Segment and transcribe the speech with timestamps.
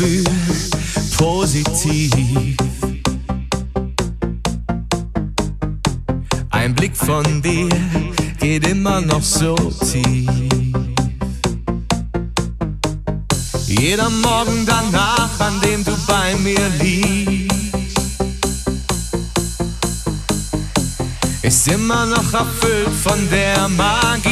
[0.00, 0.24] Gefühl
[1.18, 2.56] positiv.
[6.48, 7.68] Ein Blick von dir
[8.38, 9.54] geht immer noch so
[9.90, 10.30] tief.
[13.66, 17.54] Jeder Morgen danach, an dem du bei mir liegst,
[21.42, 24.29] ist immer noch erfüllt von der Magie.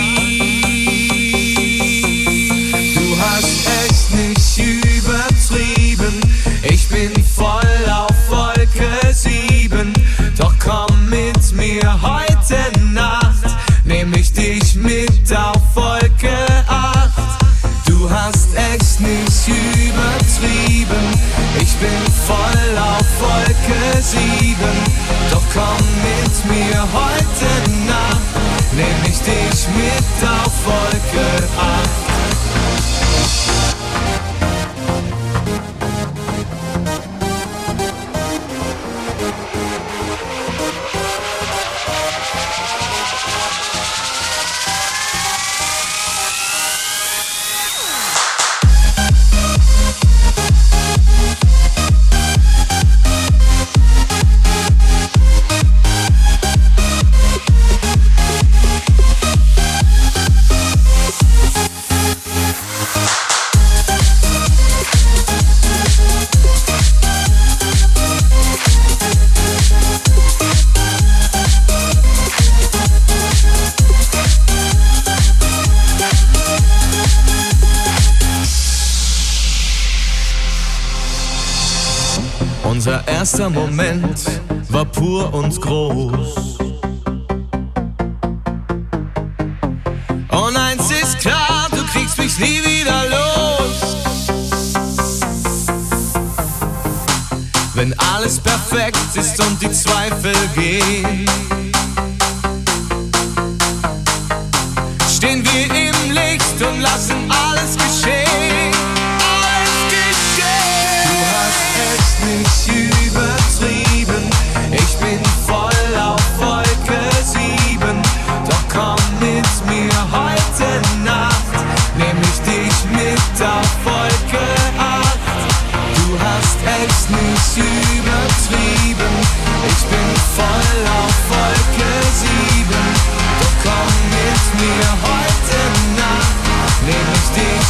[83.50, 84.27] moment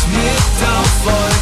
[0.07, 1.38] mich mit auf euch.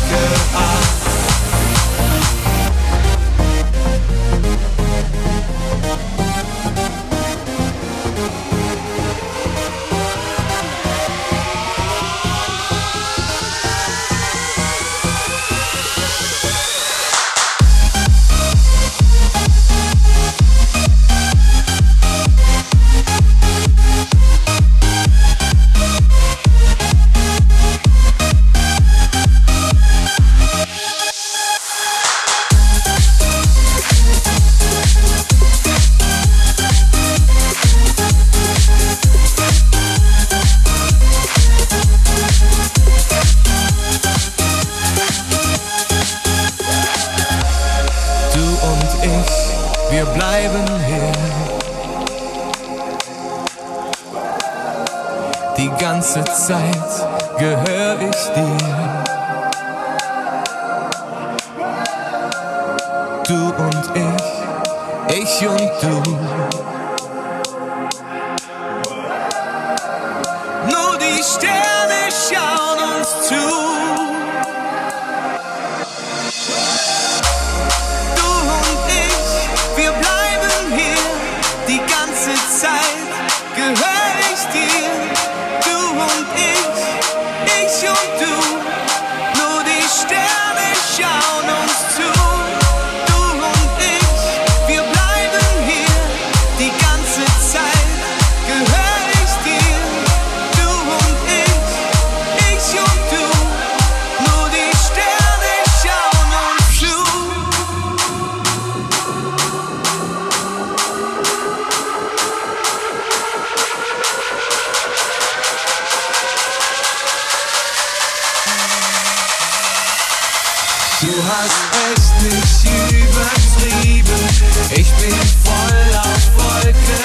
[124.70, 126.98] Ich bin voll auf Wolke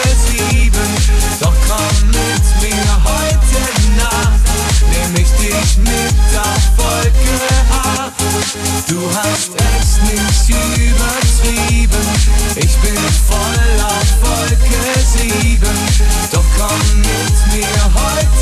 [0.50, 0.72] 7,
[1.40, 3.62] doch komm mit mir heute
[3.98, 4.42] Nacht.
[4.92, 7.36] Nehm ich dich mit auf Wolke
[7.72, 8.12] 8.
[8.88, 12.06] Du hast es nicht übertrieben.
[12.56, 12.98] Ich bin
[13.28, 14.84] voll auf Wolke
[15.18, 15.62] 7,
[16.32, 18.41] doch komm mit mir heute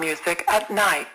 [0.00, 1.06] music at night.